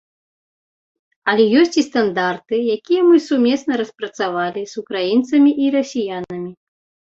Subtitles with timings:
[1.33, 6.51] Але ёсць і стандарты, якія мы сумесна распрацавалі з украінцамі і расіянамі.